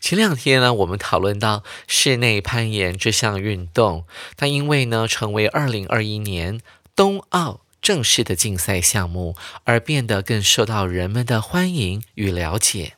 [0.00, 4.04] 前两天呢，我们讨论到室内攀岩这项运动，
[4.36, 6.60] 它因为呢成为二零二一年
[6.94, 12.94] 冬奥正式的竞赛项目，而变得更受到人们的欢迎与了解。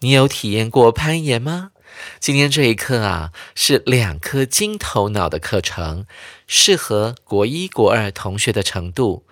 [0.00, 1.70] 你有体验过攀岩吗？
[2.18, 6.06] 今天这一课啊，是两颗金头脑的课程，
[6.46, 9.24] 适合国一、国二同学的程度。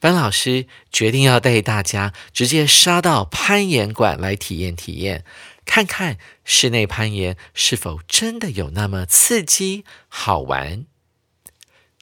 [0.00, 5.24] 班老师决定要带大家直接杀到攀岩馆来体验体验，
[5.64, 10.86] 看看室内攀岩是否真的有那么刺激好玩。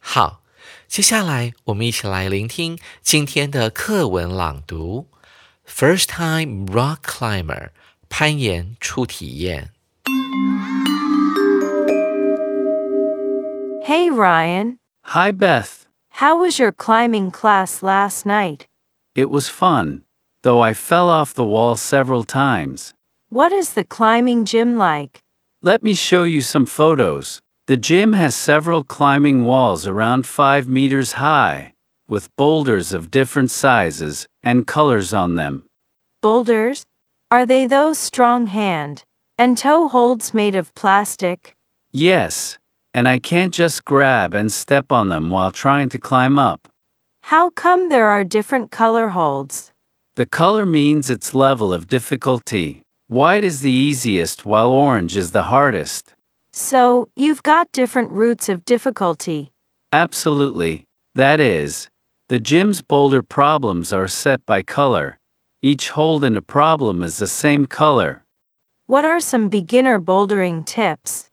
[0.00, 0.42] 好，
[0.88, 5.08] 接下来我们一起来聆听今天的课文朗读。
[5.66, 7.70] First time rock climber，
[8.08, 9.70] 攀岩初体验。
[13.86, 14.78] Hey, Ryan.
[15.02, 15.86] Hi, Beth.
[16.20, 18.66] How was your climbing class last night?
[19.14, 20.02] It was fun,
[20.42, 22.90] though I fell off the wall several times.
[23.32, 25.22] What is the climbing gym like?
[25.62, 27.40] Let me show you some photos.
[27.66, 31.72] The gym has several climbing walls around 5 meters high,
[32.06, 35.64] with boulders of different sizes and colors on them.
[36.20, 36.84] Boulders?
[37.30, 39.02] Are they those strong hand
[39.38, 41.56] and toe holds made of plastic?
[41.90, 42.58] Yes,
[42.92, 46.68] and I can't just grab and step on them while trying to climb up.
[47.22, 49.72] How come there are different color holds?
[50.16, 52.82] The color means its level of difficulty.
[53.12, 56.14] White is the easiest while orange is the hardest.
[56.50, 59.52] So, you've got different routes of difficulty.
[59.92, 60.86] Absolutely.
[61.14, 61.90] That is,
[62.30, 65.18] the gym's boulder problems are set by color.
[65.60, 68.24] Each hold in a problem is the same color.
[68.86, 71.28] What are some beginner bouldering tips?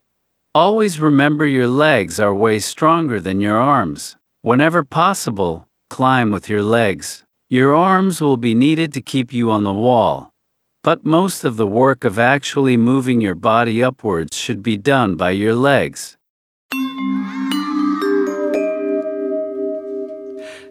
[0.54, 4.18] Always remember your legs are way stronger than your arms.
[4.42, 7.24] Whenever possible, climb with your legs.
[7.50, 10.34] Your arms will be needed to keep you on the wall.
[10.83, 15.33] But most of the work of actually moving your body upwards should be done by
[15.33, 16.15] your legs.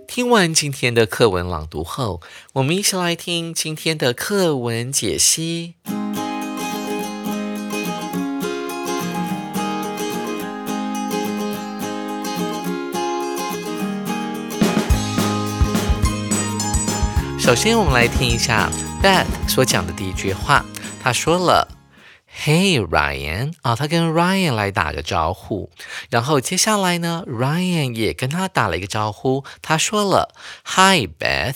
[0.08, 2.22] 听完今天的课文朗读后，
[2.54, 5.74] 我们一起来听今天的课文解析。
[17.49, 18.71] 首先，我们来听一下
[19.03, 20.63] Beth 所讲的第一句话。
[21.03, 21.67] 他说了
[22.45, 25.71] ：“Hey Ryan 啊，他跟 Ryan 来打个招呼。
[26.11, 29.45] 然后接下来呢，Ryan 也跟他打了一个招呼。
[29.63, 31.55] 他说了：Hi Beth。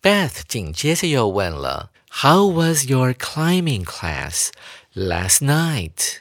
[0.00, 1.90] Beth 紧接着又问了
[2.22, 4.50] ：How was your climbing class
[4.94, 6.18] last night？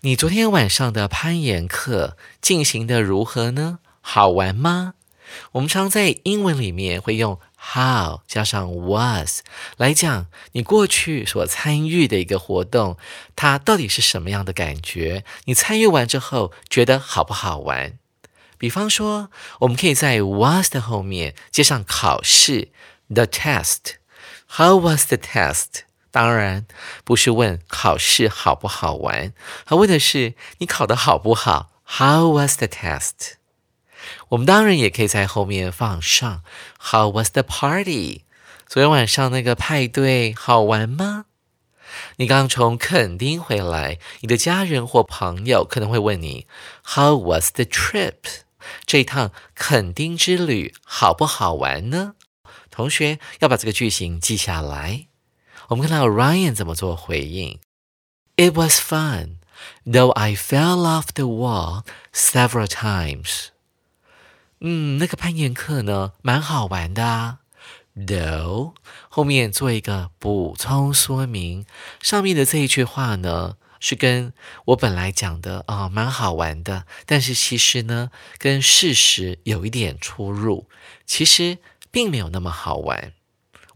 [0.00, 3.78] 你昨天晚上的攀岩课进行的如何呢？
[4.00, 4.94] 好玩吗？
[5.52, 7.38] 我们常在英文里面会用。
[7.66, 9.40] How 加上 was
[9.78, 12.98] 来讲，你过去所参与的一个活动，
[13.34, 15.24] 它到底是什么样的感觉？
[15.46, 17.98] 你参与完之后觉得好不好玩？
[18.58, 19.30] 比方说，
[19.60, 22.68] 我们可以在 was 的后面接上考试
[23.08, 23.94] the test。
[24.46, 25.84] How was the test？
[26.10, 26.66] 当然
[27.02, 29.32] 不是问考试好不好玩，
[29.64, 33.36] 他问的是你考得好不好？How was the test？
[34.30, 36.42] 我们当然也可以在后面放上
[36.78, 38.22] How was the party？
[38.66, 41.26] 昨天晚上那个派对好玩吗？
[42.16, 46.46] 你刚从垦丁回来，你的家人或朋友可能会问你
[46.82, 48.14] How was the trip？
[48.86, 52.14] 这一趟垦丁之旅好不好玩呢？
[52.70, 55.06] 同学要把这个句型记下来。
[55.68, 57.60] 我们看到 Ryan 怎么做回应
[58.36, 59.36] ：It was fun,
[59.86, 63.53] though I fell off the wall several times.
[64.60, 67.40] 嗯，那个攀岩课呢，蛮好玩的啊。
[67.96, 68.74] Though
[69.08, 71.64] 后面做一个补充说明，
[72.02, 74.32] 上面的这一句话呢，是跟
[74.64, 80.68] 我本来讲的啊蛮好玩的，但是其实呢，跟事实有一点出入，
[81.06, 81.58] 其实
[81.92, 83.12] 并没有那么好玩。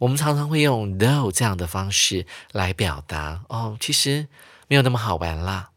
[0.01, 4.27] 我们常常会用 though 这样的方式来表达哦，其实
[4.67, 5.71] 没有那么好玩啦。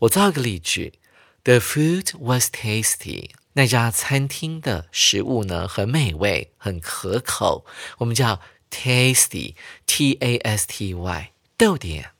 [0.00, 1.00] 我造个例句
[1.42, 3.30] ：The food was tasty。
[3.56, 7.64] 那家餐厅的食物呢，很美味，很可口。
[7.96, 12.10] 我们叫 tasty，t a s t y，逗点。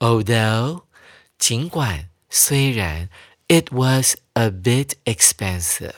[0.00, 0.82] Although，
[1.38, 3.08] 尽管虽然
[3.46, 5.92] ，it was a bit expensive，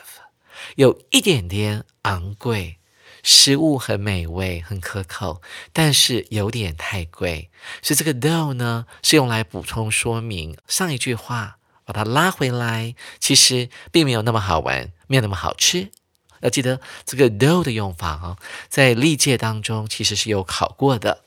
[0.75, 2.77] 有一点点昂贵。
[3.23, 5.41] 食物很美味，很可口，
[5.73, 7.49] 但是有点太贵。
[7.81, 11.56] 所以这个 though 呢，是用来补充说明上一句话，
[11.87, 12.93] 把它拉回来。
[13.17, 15.89] 其实并没有那么好玩，没有那么好吃。
[16.41, 18.37] 要记得这个 dough 的用法啊，
[18.69, 21.23] 在历届当中其实是有考过的。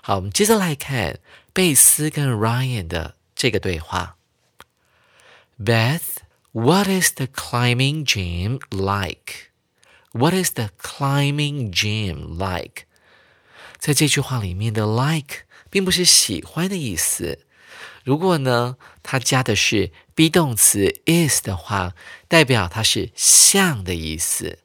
[0.00, 1.18] 好，我们接着来看
[1.52, 4.16] 贝斯跟 Ryan 的这个对话。
[5.62, 12.84] Beth，what is the climbing gym like？What is the climbing gym like？
[13.78, 17.40] 在这句话里面的 like 并不是喜欢的意思。
[18.04, 21.94] 如果呢，它加的是 be 动词 is 的话，
[22.28, 24.58] 代表它是像的意思。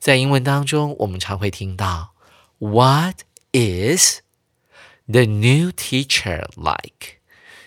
[0.00, 2.14] 在英文当中，我们常会听到
[2.58, 3.20] What
[3.52, 4.18] is
[5.06, 7.20] the new teacher like？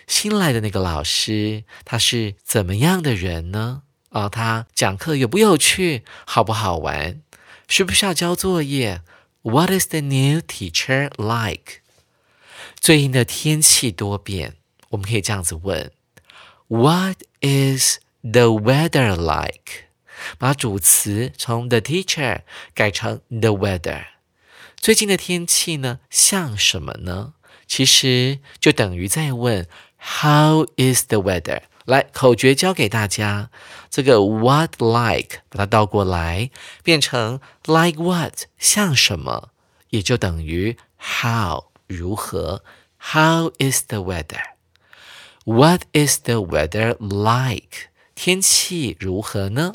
[0.06, 3.82] 新来的那个老师，他是怎么样的人呢？
[4.10, 7.22] 啊，他讲课有不有趣，好不好玩？
[7.66, 9.00] 需不需要交作业
[9.40, 11.80] ？What is the new teacher like？
[12.78, 14.56] 最近的天气多变，
[14.93, 15.91] 我们可以这样子问：
[16.67, 19.89] What is the weather like？
[20.37, 22.41] 把主词从 the teacher
[22.73, 24.05] 改成 the weather。
[24.75, 27.33] 最近的天气呢，像什么呢？
[27.67, 29.67] 其实就等于在问
[29.97, 31.61] How is the weather？
[31.85, 33.49] 来，口诀教给大家，
[33.89, 36.51] 这个 what like 把它倒过来，
[36.83, 39.49] 变成 like what 像什么，
[39.89, 42.63] 也就等于 how 如何。
[42.97, 44.01] How is the
[45.44, 47.90] What is the weather like？
[48.14, 49.74] 天气如何呢？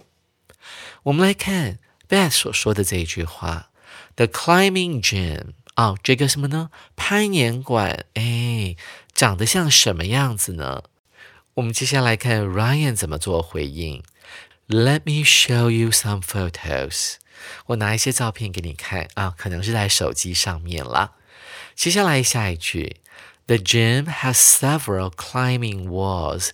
[1.03, 1.77] 我们来看
[2.07, 3.69] Beth 所说的这一句话
[4.15, 5.53] ：The climbing gym。
[5.75, 6.71] 啊，这个什么呢？
[6.95, 8.05] 攀岩馆。
[8.15, 8.75] 哎，
[9.13, 10.83] 长得像什么样子呢？
[11.53, 14.03] 我们接下来看 Ryan 怎么做回应。
[14.67, 17.15] Let me show you some photos。
[17.67, 21.13] 我拿一些照片给你看啊，可能是在手机上面了。
[21.75, 22.97] 接下来下一句
[23.48, 26.50] ，The gym has several climbing walls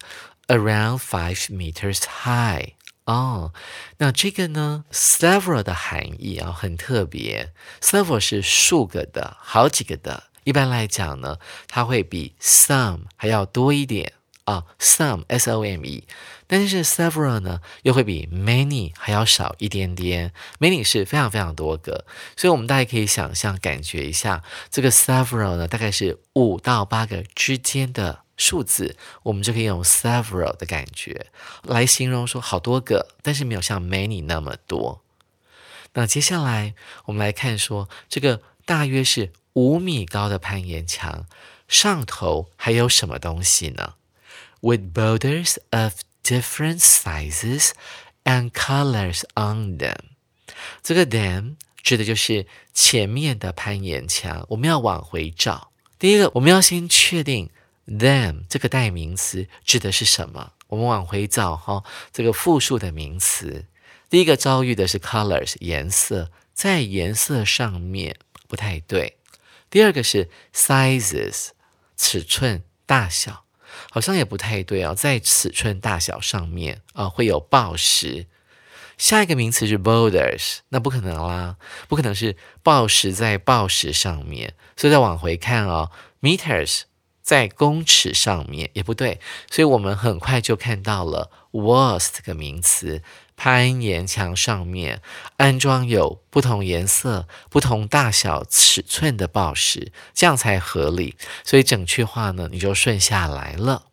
[0.46, 2.74] around five meters high。
[3.04, 3.52] 哦，
[3.98, 7.52] 那这个呢，several 的含义啊很特别。
[7.80, 10.24] several 是数个的，好几个的。
[10.44, 14.12] 一般来讲呢，它会比 some 还要多一点。
[14.45, 16.07] 啊，some s o m e，
[16.47, 22.05] 但是 several 呢又会比 many 还要少一点点，many 是非常非常多个，
[22.37, 31.27] 所以我们大家可以想象感觉一下，这个 several 呢大概是五到八个之间的数字，我们就可以用 several 的感觉。
[31.63, 35.01] 来形容说好多个，但是没有像 many 那么多。
[35.93, 36.75] 那接下来
[37.05, 41.25] 我们来看说这个大约是五米高的攀岩墙
[41.67, 43.95] 上头还有什么东西呢？
[44.65, 47.69] ？with boulders of different sizes
[48.23, 49.97] and colors on them。
[50.81, 55.71] 这个 them 指的就是前面的攀岩墙，我们要往回找。
[55.99, 57.51] 第一个，我们要先确定
[57.87, 60.53] them 这个代名词指的是什么。
[60.67, 63.65] 我们往回找哈，这个复数的名词。
[64.09, 68.17] 第一个遭遇的是 colors 颜色，在颜色上面
[68.47, 69.17] 不太对。
[69.69, 71.49] 第二个是 sizes
[71.95, 73.44] 尺寸大小。
[73.89, 78.27] 好像也不太对哦，在尺寸大小上面啊会有暴食。
[78.97, 81.57] 下一个名词是 boulders，那不可能啦，
[81.89, 84.53] 不可能是暴食在暴食上面。
[84.77, 85.91] 所以再往回看哦
[86.21, 86.83] ，meters
[87.21, 89.19] 在公尺上面也不对，
[89.51, 93.01] 所以我们很快就看到了 worse 这个名词。
[93.35, 95.01] 攀岩墙上面
[95.37, 101.15] 安装有不同颜色、不同大小、尺寸的宝石，这样才合理。
[101.43, 103.87] 所以整句话呢，你就顺下来了。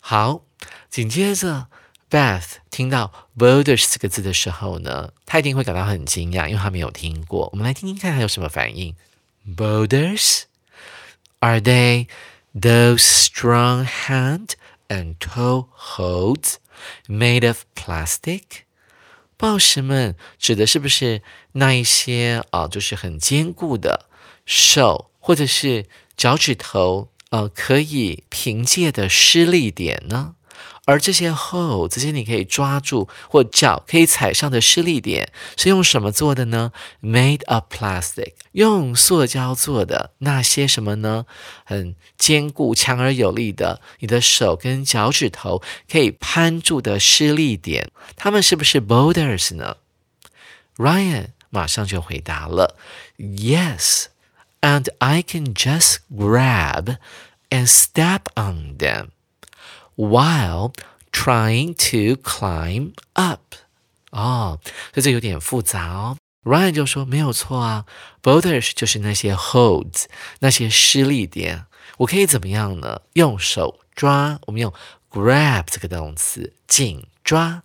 [0.00, 0.42] 好，
[0.88, 1.66] 紧接着
[2.08, 7.48] Beth 听到 boulders 这个字的时候呢，他一定会感到很惊讶，因为他没有听过。
[7.52, 8.94] 我们来听听看他有什么反应。
[9.44, 10.42] Boulders
[11.40, 12.06] are they
[12.54, 14.50] those strong hand
[14.88, 16.54] and toe holds?
[17.08, 18.42] Made of plastic，
[19.36, 22.68] 宝石们指的是不是那一些啊？
[22.68, 24.06] 就是很坚固的
[24.44, 30.35] 手或者是脚趾头呃可以凭借的施力点呢？
[30.86, 40.12] 而这些 hole，这些你可以抓住或脚可以踩上的施力点，是用什么做的呢？Made of plastic，用塑胶做的。
[40.18, 41.26] 那些什么呢？
[41.64, 49.78] 很坚固、强而有力的，你的手跟脚趾头可以攀住的施力点，它们是不是 boulders 呢
[50.76, 52.76] ？Ryan 马上就回答了
[53.18, 56.98] ：Yes，and I can just grab
[57.50, 59.08] and step on them。
[59.96, 60.72] While
[61.10, 63.54] trying to climb up。
[64.10, 64.60] 哦，
[64.92, 66.16] 所以这有点复杂哦。
[66.44, 67.84] Ryan 就说没有错啊
[68.22, 70.04] ，boulders 就是那些 holds，
[70.38, 71.66] 那些施力点。
[71.98, 73.00] 我可以怎么样呢？
[73.14, 74.72] 用手抓，我们用
[75.10, 77.62] grab 这个动词，紧抓。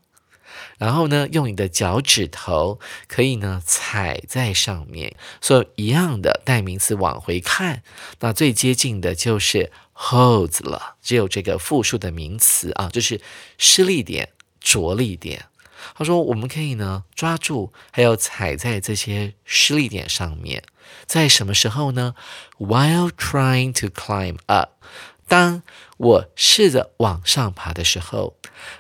[0.78, 5.16] 然后呢，用你的脚趾头可以呢踩在上面。
[5.40, 7.84] 所以一样的代名词往回看，
[8.20, 9.72] 那最接近的就是。
[10.02, 13.22] Holds 了，只有这个复数的名词啊，就是
[13.60, 14.30] 施力点、
[14.60, 15.46] 着力点。
[15.96, 20.64] 他说，我们可以呢抓住，还有踩在这些施力点上面，
[21.06, 22.16] 在什么时候呢
[22.58, 24.72] ？While trying to climb up，
[25.28, 25.62] 当
[25.98, 28.36] 我试着往上爬的时候。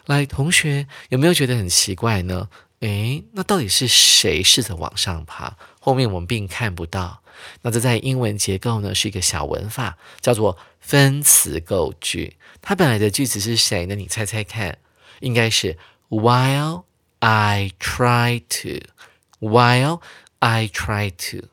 [0.05, 2.49] 来，同学有没有觉得很奇怪呢？
[2.81, 5.55] 诶，那到底是谁试着往上爬？
[5.79, 7.20] 后面我们并看不到。
[7.61, 10.57] 那这在英文结构呢是一个小文法，叫做。
[10.81, 13.93] 分词构句，它本来的句子是谁呢？
[13.93, 14.79] 你猜猜看，
[15.19, 15.77] 应该是
[16.09, 16.85] While
[17.19, 18.87] I try to,
[19.39, 20.01] while
[20.39, 21.49] I try to。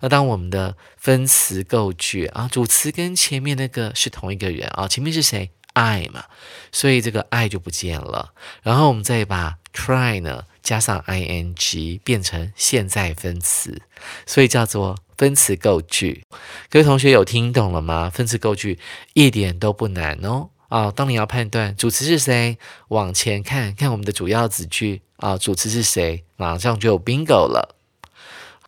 [0.00, 6.24] 那当我们的分词构句啊，主词跟前面那个是同一个人啊，前面是谁？I 嘛，
[6.72, 8.32] 所以这个 I 就不见了。
[8.62, 13.82] 然后我们再把 try 呢加上 ing 变成现在分词，
[14.24, 14.96] 所以叫做。
[15.22, 16.24] 分词构句，
[16.68, 18.10] 各位同学有听懂了吗？
[18.10, 18.80] 分词构句
[19.12, 20.48] 一点都不难哦。
[20.68, 27.76] 啊，当你要判断主词是谁，往前看看我们的主要子句啊，主词是谁，马上就有 bingo 了。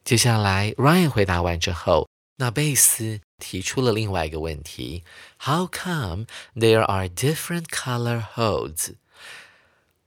[0.04, 5.02] 接下来 Ryan 回答完之后，那贝斯提出了另外一个问题
[5.40, 8.92] ：How come there are different color holds？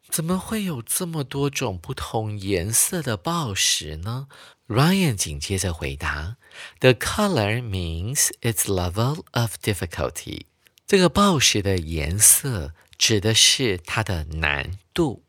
[0.09, 4.29] 怎么会有这么多种不同颜色的报时呢
[4.67, 6.37] ？Ryan 紧接着回答
[6.79, 10.45] ：“The color means its level of difficulty。”
[10.85, 15.23] 这个报时的颜色指的是它的难度。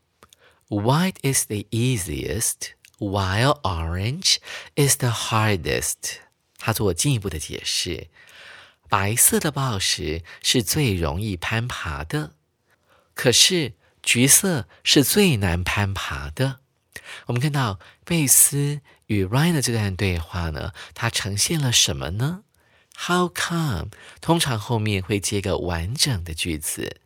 [0.68, 4.36] White is the easiest, while orange
[4.76, 6.18] is the hardest。
[6.58, 8.08] 他做进一步的解释：
[8.88, 12.32] 白色的报时是最容易攀爬的，
[13.14, 16.60] 可是橘色是最难攀爬的。
[17.26, 18.80] 我们看到贝斯。
[19.08, 22.42] 与 Ryan 的这段对话呢，它呈现了什么呢
[22.94, 23.88] ？How come？
[24.20, 26.98] 通常后面会接个完整的句子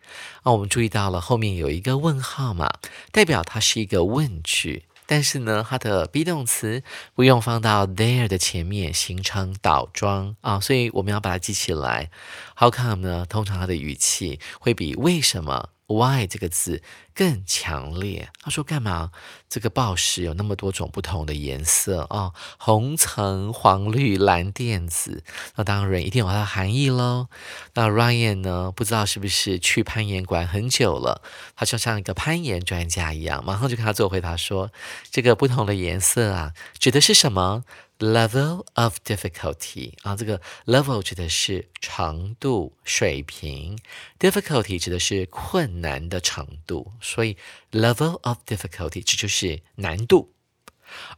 [0.42, 0.50] 啊。
[0.50, 2.68] 我们注意到了后面有一个问号嘛，
[3.12, 4.86] 代表它是一个问句。
[5.06, 6.82] 但是呢，它的 be 动词
[7.14, 10.58] 不用放到 there 的前面，形成倒装啊。
[10.58, 12.10] 所以我们要把它记起来。
[12.56, 13.24] How come 呢？
[13.26, 15.68] 通常它的语气会比为什么。
[15.92, 16.82] Why 这个字
[17.14, 18.30] 更强烈？
[18.40, 19.10] 他说干嘛？
[19.48, 25.22] 这个报时有那么多种不同的颜色啊，红橙黄绿蓝靛紫，
[25.56, 27.28] 那当然一定有它的含义喽。
[27.74, 28.72] 那 Ryan 呢？
[28.74, 31.20] 不知道是不是去攀岩馆很久了？
[31.54, 34.70] 他就像一个攀岩专家一样，马上就跟他做回答说：
[35.10, 37.64] 这个不同的颜色啊，指的是什么
[38.02, 43.78] ？Level of difficulty 啊，这个 level 指的是程度、水平
[44.18, 46.94] ；difficulty 指的是困难的程度。
[47.00, 47.36] 所以
[47.70, 50.32] level of difficulty 这就是难度。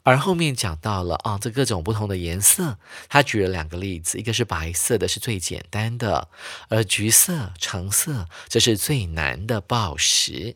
[0.02, 6.28] 而后面讲到了啊，这各种不同的颜色，他举了两个例子，一个是白色的，是最简单的；
[6.68, 10.54] 而橘色、橙色这是最难的报时。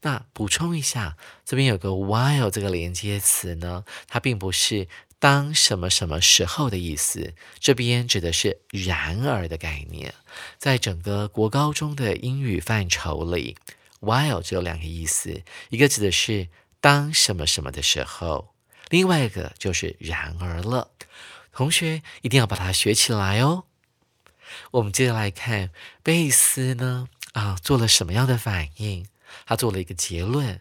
[0.00, 4.88] 那补充一下，这边有个 while 这个连接词呢，它并不是。
[5.26, 7.34] 当什么什么时候的意思？
[7.58, 10.14] 这边指的是然而的概念。
[10.56, 13.56] 在整个国高中的英语范畴里
[13.98, 16.46] ，while 只有两个意思，一个指的是
[16.80, 18.54] 当什么什么的时候，
[18.88, 20.92] 另外一个就是然而了。
[21.50, 23.64] 同学一定要把它学起来哦。
[24.70, 25.70] 我们接着来看
[26.04, 29.08] 贝斯呢啊做了什么样的反应？
[29.44, 30.60] 他做了一个结论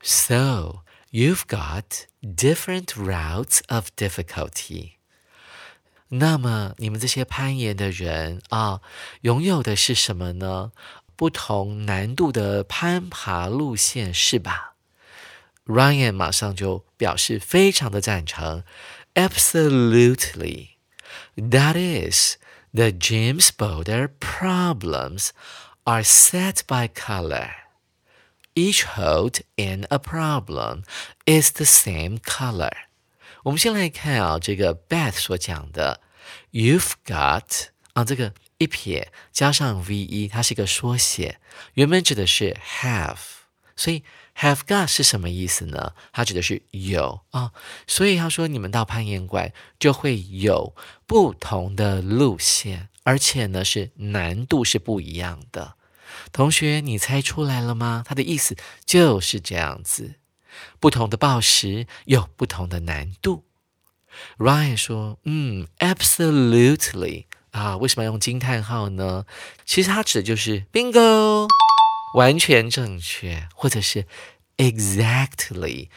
[0.00, 0.84] ：So。
[1.11, 4.93] You've got different routes of difficulty。
[6.09, 8.81] 那么你们这些攀岩的人啊，
[9.21, 10.71] 拥有的是什么呢？
[11.15, 14.75] 不同难度的攀爬路线是吧？
[15.65, 18.63] Ryan 马上就表示非常的赞成，
[19.15, 22.37] Absolutely。That is,
[22.73, 25.29] The James boulder problems
[25.83, 27.49] are set by color.
[28.54, 30.82] Each hold in a problem
[31.24, 32.72] is the same color.
[33.44, 36.00] 我们先来看啊，这个 Beth 所讲的
[36.52, 41.38] ，You've got 啊，这个一撇加上 ve，它是一个缩写，
[41.74, 43.16] 原本指的是 have，
[43.74, 44.04] 所以
[44.36, 45.94] have got 是什么意思呢？
[46.12, 47.52] 它指的是有啊，
[47.86, 55.76] 所以他说你们到攀岩馆就会有不同的路线，而且呢是难度是不一样的。
[56.32, 58.02] 同学，你猜出来了吗？
[58.06, 60.14] 它的意思就是这样子，
[60.80, 63.44] 不同的报时有不同的难度。
[64.38, 69.26] Ryan 说：“嗯，absolutely 啊，为什么要用惊叹号呢？
[69.64, 71.48] 其实它指的就是 bingo，
[72.14, 74.06] 完全正确，或者是
[74.58, 75.88] exactly，e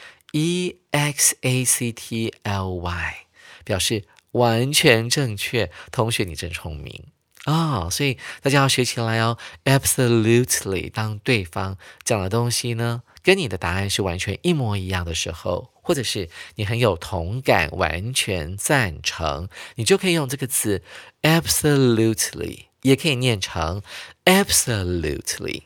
[0.92, 3.28] x a c t l y，
[3.64, 5.72] 表示完全正确。
[5.92, 7.08] 同学，你真聪明。”
[7.46, 9.38] 啊，所以大家要学起来哦。
[9.64, 20.82] Absolutely，当对方讲的东西呢，跟你的答案是完全一模一样的时候，或者是你很有同感，完全赞成，你就可以用这个词
[21.22, 23.84] absolutely，也可以念成
[24.26, 25.64] absolutely。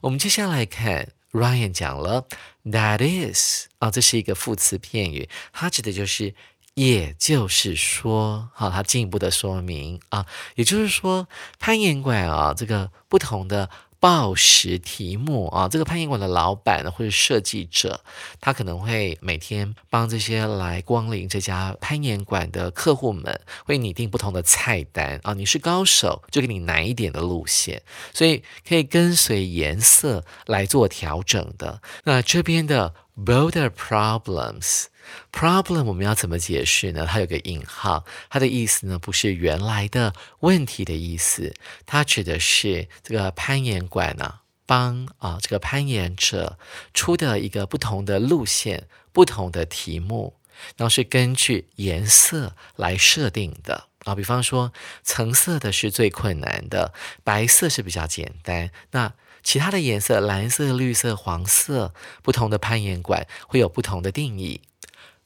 [0.00, 2.26] 我们接下来看 Ryan 讲了
[2.64, 6.34] ，That is 啊，这是一个副词片语，它指的就是。
[6.78, 11.26] 也就是说，好，他进一步的说明啊，也就是说，
[11.58, 13.68] 攀岩馆啊，这个不同的
[13.98, 18.00] 报时题目啊，这个攀岩馆的老板，或者设计者，
[18.40, 25.34] 他可能会每天帮这些来光临这家攀岩馆的客户们，会拟定不同的菜单啊。
[25.34, 27.82] 你是高手，就给你难一点的路线，
[28.14, 31.82] 所以可以跟随颜色来做调整的。
[32.04, 32.94] 那这边的
[33.24, 34.84] boulder problems。
[35.32, 37.06] Problem 我们要怎么解释呢？
[37.06, 41.54] 它有个引号，它的意思呢不是原来的问题的意思，
[41.86, 46.58] 它指的是这个攀岩馆呢帮啊这个攀岩者
[46.92, 50.36] 出的一个不同的路线、不同的题目，
[50.76, 54.14] 然后是根据颜色来设定的啊。
[54.14, 56.92] 比方说，橙色的是最困难的，
[57.24, 58.70] 白色是比较简单。
[58.90, 64.60] 那其他的颜色，蓝色、绿色、黄色，不同的攀岩馆会有不同的定义。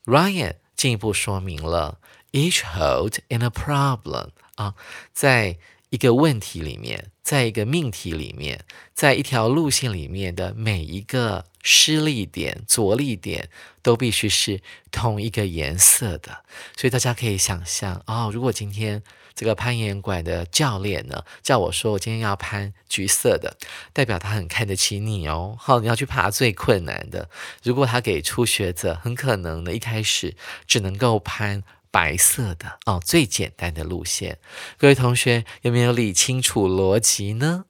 [0.04, 1.98] Ryan 进一步说明了
[2.32, 4.74] ，each hold in a problem 啊，
[5.12, 5.58] 在
[5.90, 13.48] 一个问题里面，在一个命题里面，在一条路线里面的每一个施力点、着力点
[13.82, 16.44] 都必须是同一个颜色的。
[16.76, 19.02] 所以大家可以想象哦，如果今天。
[19.34, 23.56] 这个攀岩馆的教练呢，叫我说我今天要攀橘色的，
[23.92, 25.56] 代表他很看得起你哦。
[25.58, 27.28] 好，你要去爬最困难的。
[27.62, 34.38] 如果他给初学者，很可能呢一开始只能够攀白色的哦，最简单的路线。
[34.78, 37.64] 各位同学有没有理清楚逻辑呢？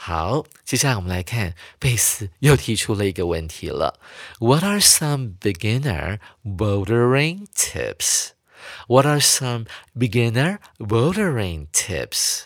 [0.00, 3.98] 好，接下来我们来看贝斯又提出了一个问题了
[4.38, 8.28] ：What are some beginner bouldering tips？
[8.86, 12.42] What are some beginner bouldering tips？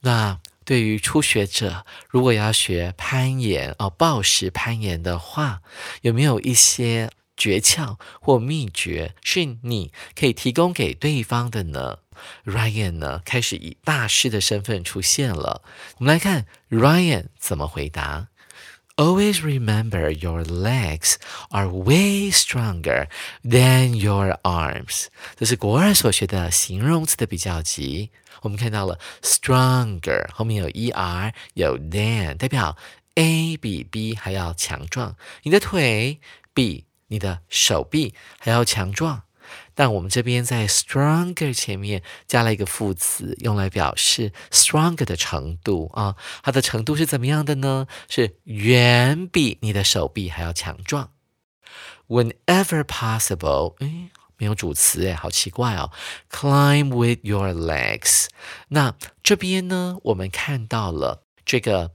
[0.00, 5.62] 那对于初学者，如果要学攀岩哦，暴石攀岩的话，
[6.02, 11.98] 有没有一些诀窍或秘诀是你可以提供给对方的呢
[12.44, 15.62] ？Ryan 呢，开始以大师的身份出现了。
[15.98, 18.28] 我们来看 Ryan 怎么回答。
[18.95, 21.17] Always remember your legs
[21.49, 23.07] are way stronger
[23.43, 25.05] than your arms。
[25.35, 28.09] 这是国二所学的形容词的比较级。
[28.41, 32.75] 我们看到了 stronger 后面有 er 有 than，代表
[33.13, 35.15] A 比 B 还要强壮。
[35.43, 36.19] 你的腿
[36.55, 39.23] 比你的手臂还要强壮。
[39.74, 47.86] 但我们这边在 stronger 前面加了一个副词，用来表示 stronger 的程度啊，它的程度是怎么样的呢？
[48.08, 51.10] 是远比你的手臂还要强壮。
[52.06, 55.90] Whenever possible，哎，没有主词哎，好奇怪哦。
[56.30, 58.26] Climb with your legs。
[58.68, 61.92] 那这边呢，我们看到了这个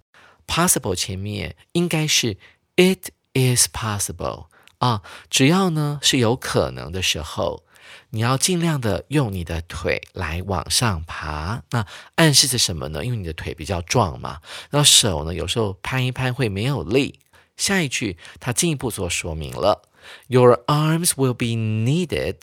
[0.48, 2.38] possible 前面应该是
[2.76, 4.48] it is possible
[4.80, 7.67] 啊，只要呢是有可能的时候。
[8.10, 13.04] 你要尽量的用你的腿来往上爬，那暗示着什么呢？
[13.04, 14.40] 因为你的腿比较壮嘛，
[14.72, 17.20] 那手呢有时候攀一攀会没有力。
[17.56, 19.82] 下一句他进一步做说明了
[20.28, 22.38] ，Your arms will be needed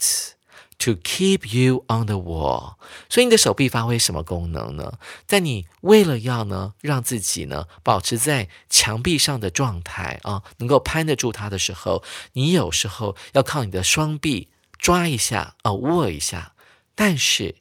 [0.79, 2.75] to keep you on the wall。
[3.09, 4.99] 所以你的手臂发挥什么功能呢？
[5.25, 12.03] 在你为了要呢让自己呢保持在墙壁上的状态啊，能够攀得住它的时候，
[12.33, 14.49] 你有时候要靠你的双臂。
[14.84, 16.54] 抓一下啊，握一下，
[16.94, 17.56] 但是，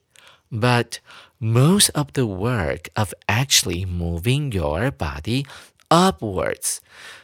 [0.50, 0.98] but
[1.40, 5.46] most of the work of actually moving your body
[5.90, 6.78] upwards。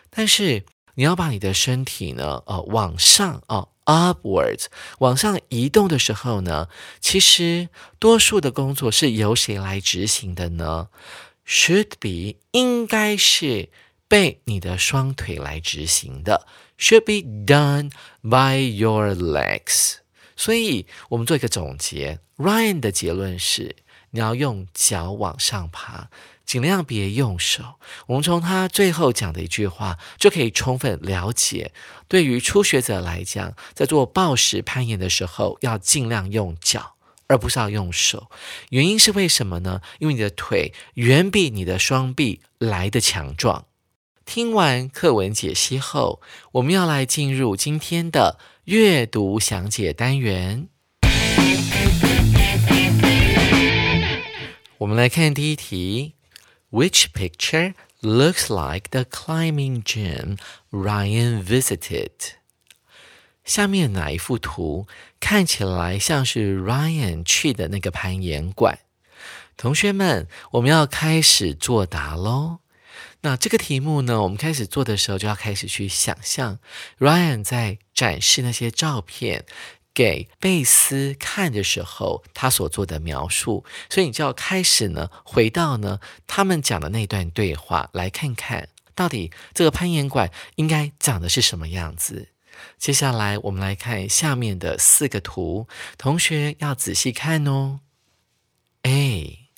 [0.10, 0.64] 但是
[0.96, 4.66] 你要把你的身体呢，呃，往上哦，upwards
[5.00, 6.70] 往上移动的时候呢，
[7.02, 10.90] 其实多数的工作是由谁来执行的呢？
[11.46, 13.70] Should be 应该是
[14.11, 16.47] 被你的双腿来执行的
[16.77, 19.99] ，should be done by your legs。
[20.35, 23.77] 所以我们做一个总结，Ryan 的结论是。
[24.13, 26.09] 你要用脚往上爬，
[26.45, 27.77] 尽量别用手。
[28.09, 31.71] 我们从他最后讲的一句话就可以充分了解，
[32.09, 36.97] 对于初学者来讲，在做抱石攀岩的时候，要尽量用脚，
[37.29, 38.29] 而不是要用手。
[38.71, 39.81] 原因是为什么呢？
[40.01, 43.67] 因为你的腿远比你的双臂来的强壮。
[44.33, 50.69] 听完课文解析后，我们要来进入今天的阅读详解单元。
[54.79, 56.15] 我们来看第一题
[56.71, 60.39] ，Which picture looks like the climbing gym
[60.71, 62.13] Ryan visited？
[63.45, 64.87] 下面哪一幅图
[65.19, 68.79] 看起来像是 Ryan 去的那个攀岩馆？
[69.57, 72.61] 同学们，我们要开始作答喽。
[73.23, 76.59] 那这个题目呢，我们开始做的时候就要开始去想象
[76.99, 79.45] Ryan 在展示那些照片。
[79.93, 92.29] 给贝斯看的时候，他所做的描述，所以你就要开始呢，回到呢他们讲的那段对话，来看看到底这个攀岩馆应该长的是什么样子。
[92.79, 95.67] 接下来我们来看下面的四个图，
[95.99, 97.81] 同学要仔细看哦。
[98.83, 99.50] A，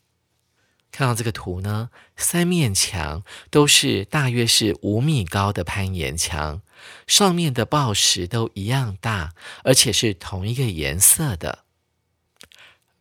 [0.93, 6.63] 看到这个图呢，三面墙都是大约是五米高的攀岩墙。
[7.07, 11.61] 上面的报石都一样大，而且是同一个颜色的。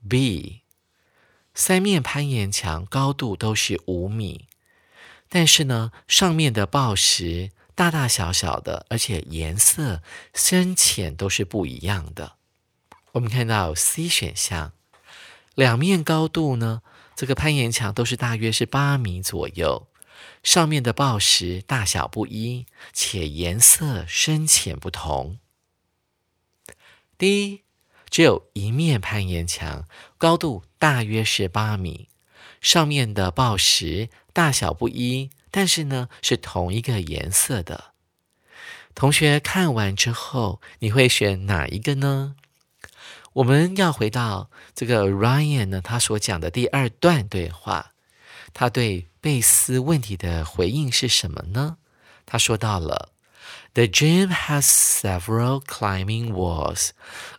[0.08, 0.62] B，
[1.54, 4.48] 三面攀岩墙高度都是五米，
[5.28, 10.02] 但是呢，上面的报石大大小小的，而且颜色
[10.34, 12.34] 深浅都是不一样的。
[13.14, 14.74] 我们看到 C 选项，
[15.56, 16.84] 两面高度呢，
[17.22, 19.88] 这个攀岩墙都是大约是八米左右。
[20.42, 25.38] 上面的报石大小不一，且颜色深浅不同。
[27.20, 27.62] 第一，
[28.10, 29.86] 只有一面攀岩墙，
[30.18, 32.10] 高度大约是八米，
[32.60, 37.94] 上面的报石大小不一，但是呢是同一个颜色的。
[38.96, 42.36] 同学看完之后，你会选哪一个呢？
[43.34, 47.92] 我们要回到这个 Ryan 呢，他所讲的第二段对话，
[48.54, 49.08] 他对。
[49.24, 51.78] 贝斯问题的回应是什么呢？
[52.26, 53.12] 他说到了
[53.76, 56.90] ：“The gym has several climbing walls,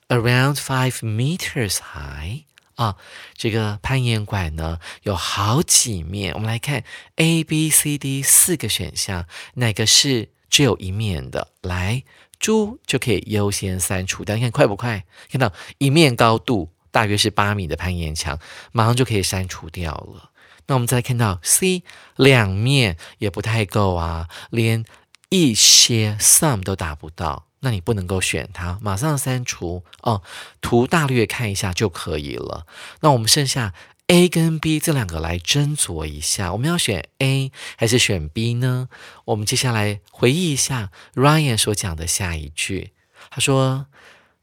[0.06, 2.44] around five meters high。”
[2.78, 2.96] 啊，
[3.34, 6.32] 这个攀岩馆呢有好几面。
[6.34, 6.84] 我们来看
[7.16, 11.48] A、B、C、D 四个选项，哪个是只有一面的？
[11.62, 12.04] 来，
[12.42, 14.34] 猪就可以优先删除掉。
[14.36, 15.04] 你看快不快？
[15.30, 18.38] 看到一面高度大约是八米的攀岩墙，
[18.72, 20.30] 马上就可以删除掉了。
[20.66, 21.82] 那我们再来看到 C
[22.16, 24.84] 两面也不太够啊，连
[25.30, 30.22] 一些 some 都达不到，那你不能够选它，马上删除哦。
[30.60, 32.66] 图大略看一下就可以了。
[33.00, 33.72] 那我们剩下
[34.12, 38.90] A 跟 B 这两个来斟酌一下，我们要选 A 还是选 B 呢？
[39.24, 42.92] 我们接下来回忆一下 Ryan 所讲的下一句，
[43.30, 43.86] 他说。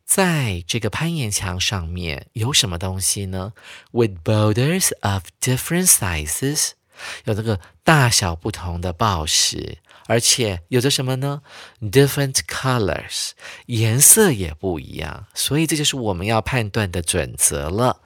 [0.04, 3.54] 在这个攀岩墙上面有什么东西呢
[3.92, 6.72] ？With boulders of different sizes，
[7.26, 9.78] 有这个大小不同的宝石，
[10.08, 11.44] 而且有着什么呢
[11.80, 13.34] ？Different colors，
[13.68, 15.28] 颜色也不一样。
[15.36, 18.02] 所以这就是我们要判断的准则了。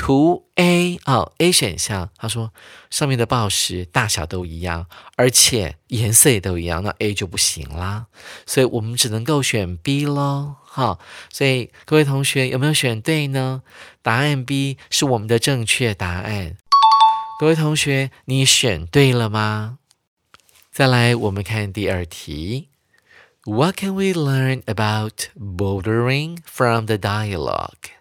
[0.00, 2.54] 图 A 哦，A 选项，他说
[2.88, 4.86] 上面的报石大小都一样，
[5.16, 8.06] 而且颜色也都一样，那 A 就不行啦，
[8.46, 10.56] 所以我们只能够选 B 喽。
[10.64, 10.98] 好，
[11.30, 13.62] 所以各位同学有没有选对呢？
[14.00, 16.56] 答案 B 是我们的正确答案。
[17.38, 19.80] 各位同学，你选对了吗？
[20.72, 22.70] 再来，我们看第二题。
[23.44, 27.99] What can we learn about bouldering from the dialogue?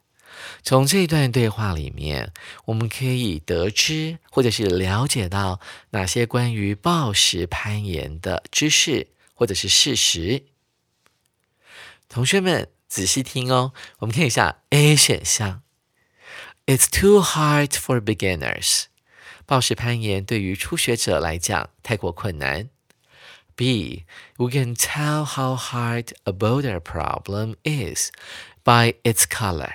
[0.63, 2.31] 从这段对话里面，
[2.65, 5.59] 我们可以得知或者是了解到
[5.91, 10.43] 哪些关于暴食攀岩的知识或者是事实？
[12.07, 15.61] 同学们仔细听哦，我们看一下 A 选项
[16.65, 18.85] ：It's too hard for beginners。
[19.45, 22.69] 暴食攀岩对于初学者来讲太过困难。
[23.55, 28.11] B，We can tell how hard a boulder problem is
[28.63, 29.73] by its color。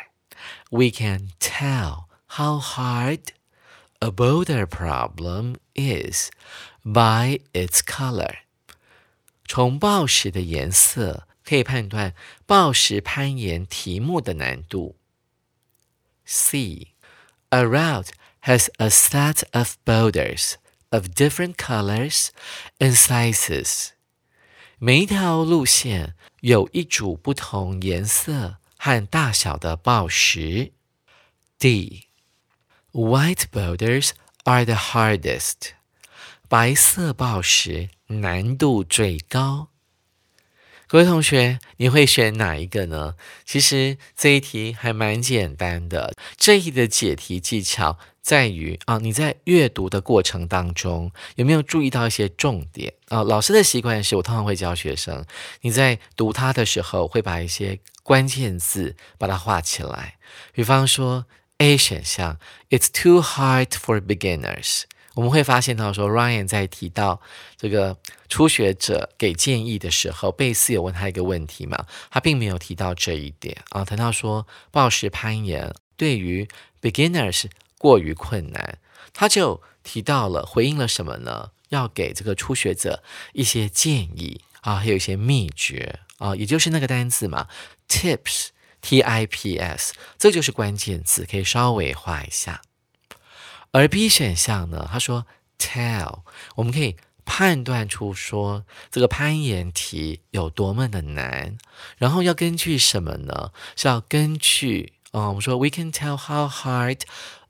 [0.71, 3.33] we can tell how hard
[4.01, 6.31] a boulder problem is
[6.85, 8.39] by its color。
[9.45, 12.13] 从报时的颜色可以判断
[12.45, 14.95] 报时攀岩题目的难度。
[16.25, 16.93] C.
[17.49, 18.09] A route
[18.43, 20.53] has a set of boulders
[20.91, 22.29] of different colors
[22.77, 23.89] and sizes.
[24.77, 30.72] 每一条路线有一组不同颜色 和大小的报时。
[31.58, 32.08] D.
[32.92, 34.10] White boulders
[34.42, 35.70] are the hardest.
[36.50, 39.70] 白色报时难度最高。
[40.86, 43.14] 各位同学，你会选哪一个呢？
[43.46, 46.12] 其实这一题还蛮简单的。
[46.36, 53.22] 这一题的解题技巧在于啊，你在阅读的过程当中有没有注意到一些重点啊？
[53.22, 55.22] 老师的习惯是我通常会教学生，
[55.60, 60.16] 你在读它的时候会把一些关键字把它画起来。
[60.54, 61.26] 比方说
[61.58, 62.38] A 选项
[62.70, 64.84] ，It's too hard for beginners。
[65.16, 67.20] 我们会发现到说，Ryan 在提到
[67.58, 67.98] 这个
[68.30, 71.84] 初学者给建议的时候，贝斯有问他一个问题嘛？
[72.10, 73.84] 他并没有提到这一点啊。
[73.84, 76.48] 谈到说暴食攀岩对于
[76.80, 77.44] beginners
[77.84, 78.78] 过于困难，
[79.12, 81.50] 他就提到了回应了什么呢？
[81.68, 87.46] 要给这个初学者一些建议啊，还有一些秘诀啊，也就是那个单词嘛
[87.86, 92.62] ，tips，t i p s，这就是关键词，可以稍微画一下。
[93.72, 94.88] 而 B 选项呢？
[94.90, 95.26] 他说
[95.58, 96.22] tell，
[96.54, 101.58] 我们可以判断出说这个攀岩题有多么的难，
[101.98, 103.52] 然后要根据什么呢？
[103.76, 107.00] 是要根据啊，我们说 we can tell how hard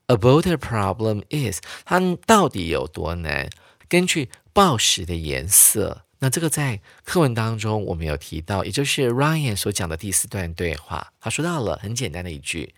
[0.06, 3.50] a boulder problem is，它到底有多难？
[3.88, 12.74] 根据报石的颜色，那这个在课文当中我们有提到，也就是 Ryan 所讲的第四段对话，他说到了很简单的一句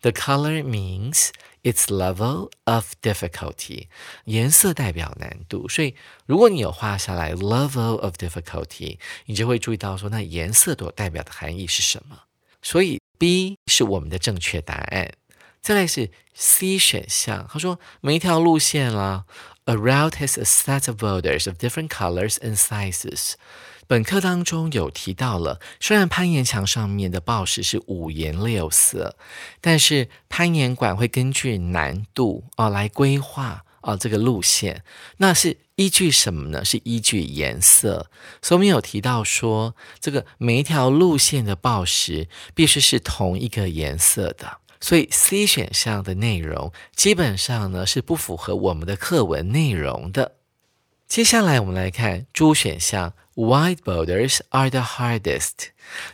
[0.00, 1.30] ：the color means。
[1.64, 3.86] Its level of difficulty，
[4.24, 5.94] 颜色代表难度，所以
[6.26, 12.18] 如果你有画下来 level of difficulty，你就会注意到说那颜色所代表的含义是什么。
[12.62, 15.12] 所以 B 是我们的正确答案。
[15.62, 19.26] 再来是 C 选项，他说每一条路线啦
[19.66, 23.34] ，a route has a set of boulders of different colors and sizes。
[23.86, 29.16] 本课当中有提到了，虽然攀岩墙上面的报石是五颜六色，
[29.60, 34.82] 但是攀岩馆会根据难度啊来规划啊这个路线，
[35.18, 36.64] 那是依据什么呢？
[36.64, 38.10] 是依据颜色。
[38.40, 44.58] 所以我们有提到说，这个每一条路线的报石必须是同一个颜色的。
[44.82, 50.32] 所以 C 选项的内容基本上呢是不符合我们的课文内容的。
[51.08, 53.14] 接下来我们来看 D 选项。
[53.34, 55.70] White boulders are the hardest。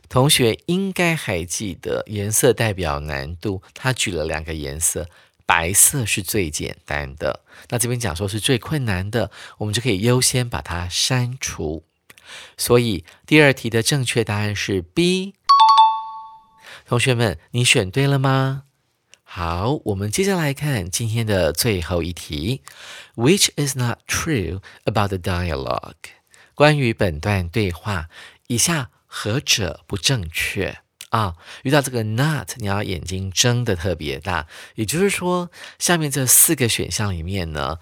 [0.09, 5.09] 同学应该还记得颜色代表难度，他举了两个颜色，
[5.45, 7.41] 白色是最简单的。
[7.71, 11.83] 那这边讲说是最困难的，我们就可以优先把它删除。
[12.57, 15.35] 所以第二题的正确答案是 B。
[16.89, 18.63] 同学们，你选对了吗？
[19.23, 22.63] 好，我们接着来看今天的最后一题
[23.15, 25.93] ，Which is not true about the dialogue？
[26.55, 28.09] 关于本段对话，
[28.47, 30.79] 以下何者不正确
[31.11, 31.35] 啊？
[31.63, 34.47] 遇到这个 not，你要眼睛睁得特别大。
[34.75, 37.77] 也就是说，下面这四个选项里面呢，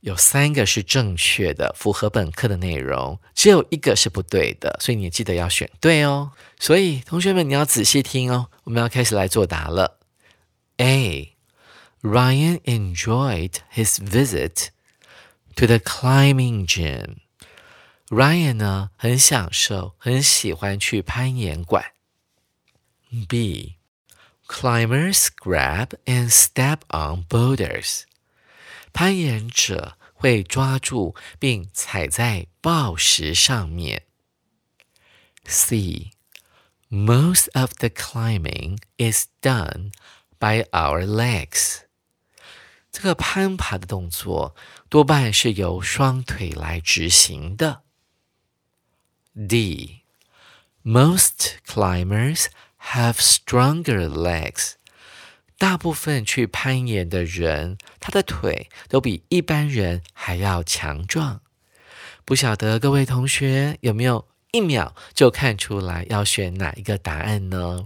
[0.00, 6.32] 有三个是正确的，符合本课的内容，只有一个是不对的，所以你记得要选对哦。
[6.58, 8.48] 所以同学们，你要仔细听哦。
[8.64, 10.00] 我们要开始来作答了。
[10.78, 11.36] A.
[12.00, 14.68] Ryan enjoyed his visit
[15.54, 17.18] to the climbing gym.
[18.08, 21.92] Ryan 呢，很享受，很喜欢去攀岩馆。
[23.28, 23.76] B.
[24.48, 28.02] Climbers grab and step on boulders.
[28.92, 34.04] 攀岩者会抓住并踩在抱石上面。
[35.44, 36.12] C.
[36.88, 39.92] Most of the climbing is done
[40.38, 41.82] by our legs.
[42.92, 44.54] 这个攀爬的动作
[44.90, 47.82] 多半是由双腿来执行的。
[49.34, 50.02] D.
[50.84, 52.48] Most climbers
[52.92, 54.74] have stronger legs.
[55.57, 61.41] 大部分去攀岩的人，他的腿都比一般人还要强壮。
[62.23, 67.85] 不晓得各位同学有没有一秒就看出来要选哪一个答案呢？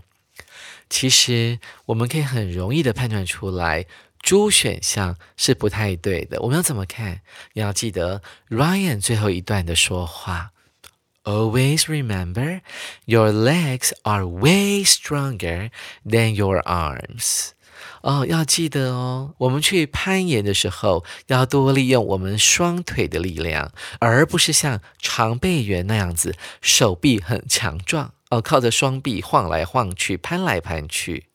[0.90, 3.86] 其实我们可以很容易的判断出来，
[4.20, 6.42] 猪选项是不太对的。
[6.42, 7.22] 我们要怎么看？
[7.54, 10.52] 你要记得 Ryan 最后一段的说话。
[11.24, 12.62] Always remember,
[13.06, 15.70] your legs are way stronger
[16.04, 17.52] than your arms.
[18.02, 31.28] 哦，要记得哦，我们去攀岩的时候要多利用我们双腿的力量，而不是像长臂猿那样子手臂很强壮哦，靠着双臂晃来晃去、攀来攀去。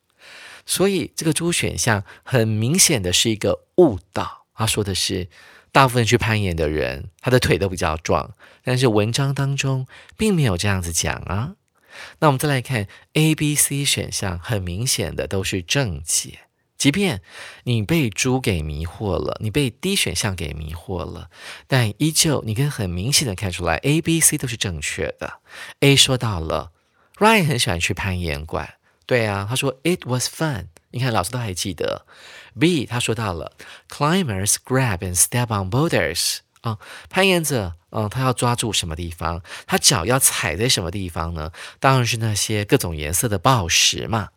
[0.65, 4.47] 所以这个猪选项很明显的是一个误导。
[4.55, 5.29] 他说的是，
[5.71, 8.33] 大部分去攀岩的人，他的腿都比较壮，
[8.65, 11.53] 但是文章当中并没有这样子讲啊。
[12.19, 16.41] 那我们再来看 A、B、C 选项，很明显的都是正解。
[16.77, 17.23] 即便
[17.65, 21.31] 你被猪给迷惑了，你被 D 选项给迷惑了，
[21.67, 25.41] 但依旧你可以很明显的看出来，A、B、C 都是正确的。
[25.81, 26.73] A 说到了
[27.17, 28.75] ，Ryan 很喜欢去攀岩馆，
[29.07, 30.67] 对啊，他说 It was fun。
[30.91, 32.07] 你看老师都还记得。
[32.59, 33.53] B 他说到了
[33.89, 36.39] ，Climbers grab and step on boulders。
[36.67, 39.41] 啊，攀岩者，嗯，他要抓住什么地方？
[39.69, 41.53] 他脚要踩在什么地方呢？
[41.79, 44.31] 当然是那些各种颜色的宝石嘛。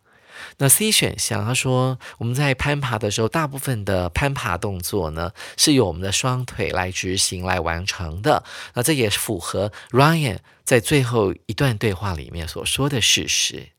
[0.58, 8.44] 那 C 选项，他说我们在攀爬的时候，大部分的攀爬动作呢，是由我们的双腿来执行来完成的。
[8.74, 13.70] 那这也是符合 Ryan 在最后一段对话里面所说的事实。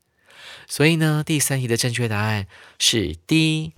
[0.68, 3.72] 所以呢，第三题的正确答案是 D。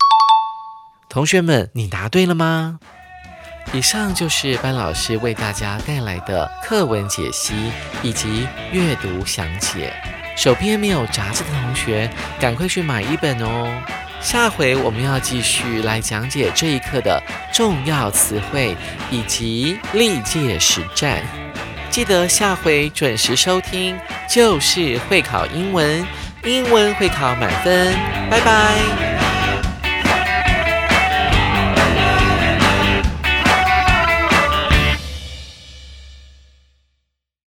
[1.09, 2.79] 同学们，你答对了吗？
[3.71, 7.54] 以上就是班老师为大家带来的课文解析
[8.02, 9.93] 以及阅读详解。
[10.36, 13.71] 手边没有杂志的同学，赶快去买一本哦。
[14.19, 17.21] 下回我们要继续来讲解这一课的
[17.54, 18.76] 重要词汇
[19.12, 21.21] 以及历届实战。
[21.89, 23.95] 记得下回准时收听，
[24.28, 26.06] 就是会考英文，
[26.45, 27.93] 英文会考满分。
[28.30, 29.32] 拜拜。